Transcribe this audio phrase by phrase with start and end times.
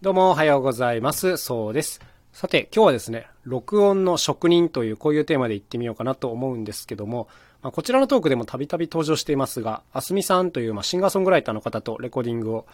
[0.00, 1.36] どうもおはようございます。
[1.38, 2.00] そうです。
[2.32, 7.26] さて、今日はですね、録音の職人というこういうテーマで言ってみようかなと思うんですけども、
[7.62, 12.66] まあ、こちらのトークでもたびたび登場していますが、あすみさんという、まあ、シンガーソングライターの方とレコーディングを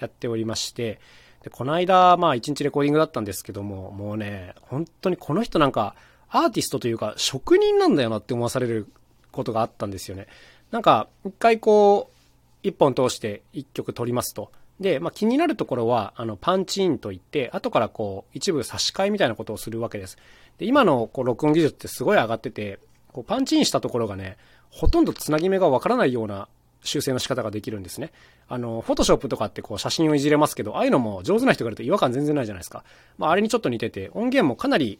[0.00, 0.98] やっておりまして、
[1.44, 5.94] でこの間、まあ一日レコーディングだったんですけども、もうね、本当にこの人なんか、
[6.30, 8.88] アーティストというか、職人なんだよなって思わされる
[9.30, 10.26] ことがあったんですよね。
[10.72, 12.16] なんか、一回こう、
[12.64, 14.50] 一本通して一曲撮りますと。
[14.82, 20.18] で、まあ、気になるところは、あの、パンチインといって、後からこう、一部差し替えみたいなことをするわけです。
[20.58, 22.78] で、今のこう、録音技術ってすごい上がってて、
[23.12, 24.36] こう、パンチインしたところがね、
[24.70, 26.48] ほとんどつなぎ目がわからないような
[26.82, 28.10] 修正の仕方ができるんですね。
[28.48, 32.84] あの、フォトショップとかってこう、写真をいじれますけど、ああいうのも上手な人がいると違和感全然ないじゃないですか。
[33.18, 34.98] まあ、あれにちょっと似てて、音源もかなり、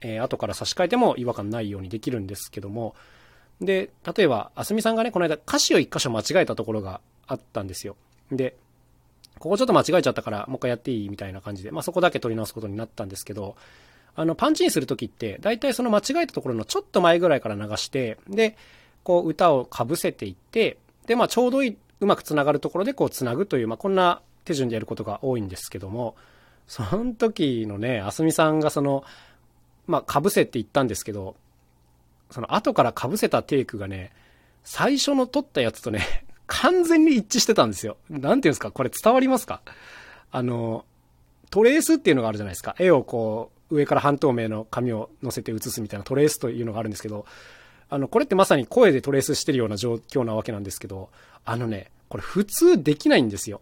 [0.00, 2.94] えー、後から差し替えても違和感ないようにできるんですけども、
[3.60, 7.96] で、例えば、あすみさんがね、この間歌詞を一箇所間違えたところがあったんですよ。
[8.30, 8.56] で、
[9.38, 13.56] ここちょっと間違えちゃったから、もう一回やっていいみたいな感じで、まあそこだけ取り直すことになったんですけど、
[14.16, 18.56] あの、パンチインするときって、大体その間違えたところのちょっと前ぐらいから流して、で、
[19.02, 26.16] こう歌をかぶせていって、で、まあちょうどいい、うまくつながるところでこうつなぐという、まあこんな手順でやることが多いんですけども、
[26.66, 29.04] その時のね、あすみさんがその、
[29.86, 31.36] まあかぶせって言ったんですけど、
[32.30, 34.12] その後から被せたテイクがね、
[34.62, 37.96] 最初の撮ったやつとね、完全に一致してたんですよ。
[38.10, 38.70] なんていうんですか？
[38.70, 39.62] これ伝わりますか？
[40.30, 40.84] あの、
[41.50, 42.74] トレースっていうのがあるじゃないですか。
[42.78, 47.24] 絵をこう、上から半透明の紙を乗せて写すみたいなトレースというのがあるんですけど、
[47.88, 51.10] あの、これってまさに声でトレースしてるような状況なわけなんですけど、
[51.44, 53.60] あのね、これ普通できないんですよ。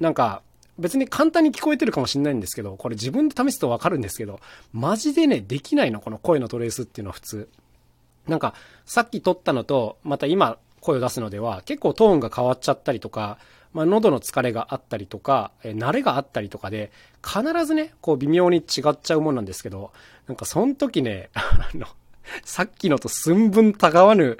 [0.00, 0.42] なんか、
[0.78, 4.40] 別に簡単に聞こえてるかもしれないんですけど、これ自分で試すとわかるんですけど、
[4.72, 7.48] マジでね、できないの、この声のトレースっていうのは普通。
[8.26, 13.38] なんか、さっき撮ったのと、また今声を出すのでは、結構トーンが変わっちゃったりとか、
[13.72, 16.92] まあ、喉の疲れがあったりとか、え慣れがあったりとかで、
[17.26, 19.92] 必ずね、こう微妙に違っちゃうもんなんですけど、
[20.28, 21.86] なんかその時ね、 あの、
[22.44, 24.38] さっきのと寸分たがわぬ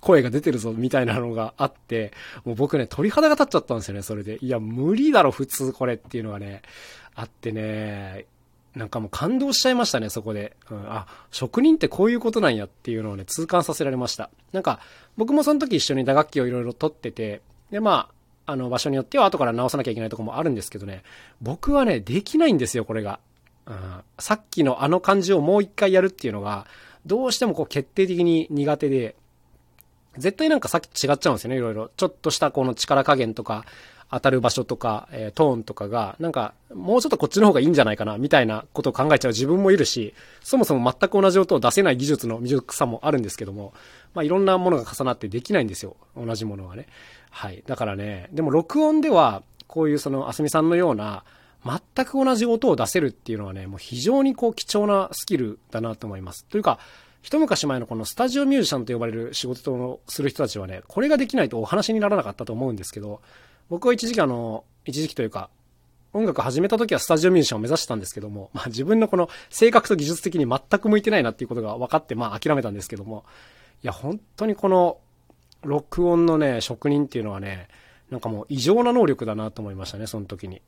[0.00, 2.12] 声が出てるぞみたいなのがあって、
[2.44, 4.38] もう僕ね、鳥肌が立っちゃったんですよね、それで。
[4.42, 6.62] いや、無理だろ、普通これっていうのがね、
[7.14, 8.26] あってね、
[8.74, 10.56] なんかもう感動しちゃいましたね、そこで。
[10.70, 14.30] うん、あ、職人ってこういうことなんやっていうのをね、痛感させられました。
[14.52, 14.80] なんか、
[15.16, 18.08] 僕もその時一緒に打楽器をいろいろ取ってて、で、ま
[18.46, 21.02] あ、あの、場所によっては後から直さなきゃいけないとこもあるんですけどね、
[21.40, 23.20] 僕はね、できないんですよ、これが。
[23.66, 23.76] うん、
[24.18, 26.66] さっきのあの感じをもう一回やるっていうのが、
[27.06, 29.16] どうしてもこう決定的に苦手で、
[30.18, 31.90] 絶対なんかさっきと違っちゃうんですよね、いろいろ。
[31.96, 33.64] ちょっとしたこの力加減とか、
[34.10, 40.12] 当たる場所とか、えートーンとかが、なんか、もうちょっとこっちの方がいいんじゃないかな、みたいなことを考えちゃう自分もいるし、
[40.42, 43.72] そもそも全く同じ音を出せない技術の未熟さもあるんですけども、
[44.12, 46.88] まあいろんなものが重なってできないんですよ、同じものはね。
[47.30, 47.62] はい。
[47.66, 51.24] だからね、でも録音では、こういうその、あすみさんのような、
[51.64, 56.44] 全く同じ音を出せるっていうのはね、もう非常にこう貴重なスキルだなと思います。
[56.44, 56.78] というか、
[57.22, 63.22] 一昔前のこのスタジオミュージシャンと呼ばれる仕事をする人たちはね、これができないとお話にならなかったと思うんですけど、
[63.70, 65.48] 僕は一時期あの、一時期というか、
[66.12, 73.24] 音楽始めた時はスタジオミュージシャンを目指したんですけども、まあ自分のこの性格と技術的に全く向いてないなっていうことが分かって、まあ諦めたんですけども、
[73.82, 74.98] いや本当にこの
[75.62, 77.68] 録音のね、職人っていうのはね、
[78.10, 80.60] なんかもう異常な能力だなと思いましたね、その時に。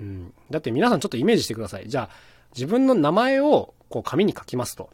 [0.00, 0.34] うん。
[0.50, 1.88] だって皆さんちょっとイメージしてください。
[1.88, 2.10] じゃあ、
[2.54, 4.90] 自分の名前をこう紙に書きますと。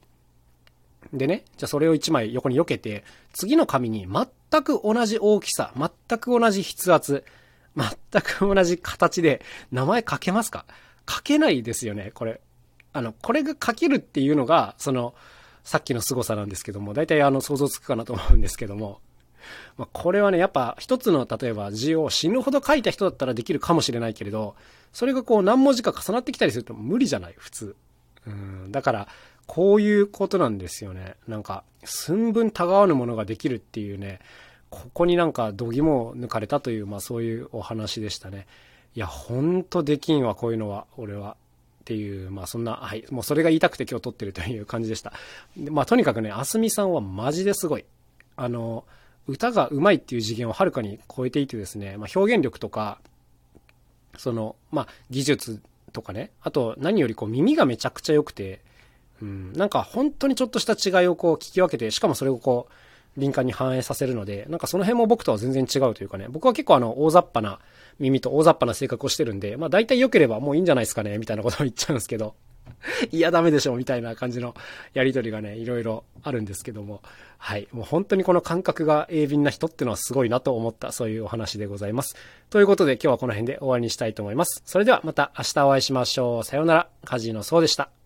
[1.12, 7.24] でね、じゃあそれを1枚横に避けて、次の紙に全く同じ大きさ、全く同じ筆圧、
[7.76, 10.64] 全く同じ形で名前書けますか？
[11.08, 12.40] 書けないですよね、これ。
[12.92, 15.14] あの、これが書けるっていうのが、その、
[15.62, 19.00] さっきの凄さなんですけども、大体あの想像つくかなと思うんですけども、
[19.76, 24.56] まあ、これはね、やっぱ一つの例えば字を死ぬほど書いた人だったらできるかもしれないけれど、
[24.92, 27.76] それがこう何文字か重なってきたりすると無理じゃない、普通。
[28.26, 29.08] うん、だから、
[29.48, 31.16] こういうことなんですよね。
[31.26, 34.20] なんか、寸分たがわぬものができるっていうね、
[34.68, 38.46] ここになんか度肝を抜かれたという、まあそういうお話でしたね。
[38.94, 41.36] いや、ほんとできんわ、こういうのは、俺は。
[41.80, 45.14] っていう、まあそんな、はい、もうそれが言いたくて今日撮ってるという感じでした。
[45.70, 47.86] まあとにかくね、あすみさんはマジですごい。
[48.36, 48.84] あの、
[49.26, 53.00] 歌が上手いっていう次元をはるかに超えていてですね、まあ表現力とか、
[54.18, 55.62] その、まあ技術
[55.94, 58.60] とかね、あと何よりこう耳がめちゃくちゃ良くて、
[59.22, 62.72] うん、なんか本当にちょっとした違いをこう聞き分けて、しかもそれをこう、
[63.18, 67.58] 敏感に反映させるので、なんかその辺も僕とは全然違うというかね、僕は結構あの、大雑把な
[67.98, 72.34] 耳と大雑把な性格をしてるんで、まあ大体良ければもういいんじゃないですかね、みたいなことを言っちゃうんですけど、
[73.10, 74.54] いや、ダメでしょ、みたいな感じの
[74.94, 77.02] やりとりがね、いろいろあるんですけども。
[77.38, 77.68] はい。
[77.72, 82.16] もう本当にこの感覚が鋭敏な人ってのはすごいなと思った、そういうお話でございます。
[82.50, 84.62] ということで今日はこの辺で終わりにしたいと思います。
[84.64, 86.44] それではまた明日お会いしましょう。
[86.44, 86.88] さようなら。
[87.04, 87.97] カジノそうでした。